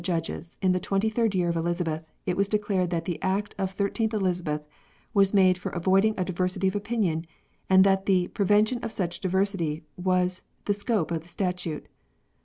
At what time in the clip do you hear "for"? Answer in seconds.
5.59-5.69